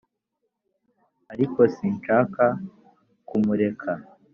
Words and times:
ariko 1.33 1.59
sinshaka 1.75 2.43
kumureka 3.27 3.91